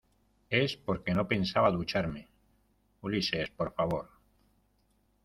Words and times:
es 0.49 0.77
porque 0.77 1.13
no 1.13 1.27
pensaba 1.27 1.69
ducharme. 1.69 2.27
Ulises, 3.03 3.51
por 3.51 3.71
favor 3.75 4.09